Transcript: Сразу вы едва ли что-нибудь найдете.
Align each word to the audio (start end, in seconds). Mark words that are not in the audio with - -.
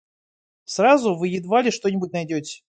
Сразу 0.65 1.13
вы 1.15 1.27
едва 1.27 1.61
ли 1.61 1.69
что-нибудь 1.69 2.11
найдете. 2.11 2.59